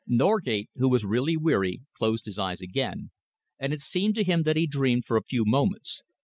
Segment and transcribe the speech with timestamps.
[0.07, 3.11] Norgate, who was really weary, closed his eyes again,
[3.59, 6.01] and it seemed to him that he dreamed for a few moments.